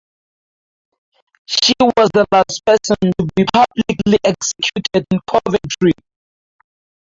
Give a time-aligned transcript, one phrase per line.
[1.45, 5.91] She was the last person to be publicly executed in Coventry.